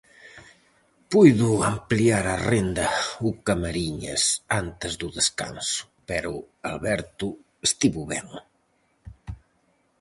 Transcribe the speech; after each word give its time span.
Puido 1.11 1.49
ampliar 1.73 2.25
a 2.35 2.37
renda 2.51 2.87
o 3.29 3.29
Camariñas 3.47 4.23
antes 4.61 4.91
do 5.01 5.07
descanso 5.19 5.83
pero 6.09 6.31
Alberto 6.71 7.27
estivo 7.67 8.01
ben. 8.11 8.27